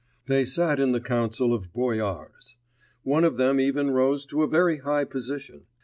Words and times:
They 0.25 0.45
sat 0.45 0.79
in 0.79 0.93
the 0.93 0.99
Council 0.99 1.53
of 1.53 1.71
Boyars. 1.73 2.57
One 3.03 3.23
of 3.23 3.37
them 3.37 3.59
even 3.59 3.91
rose 3.91 4.25
to 4.25 4.41
a 4.41 4.47
very 4.47 4.79
high 4.79 5.03
position. 5.05 5.67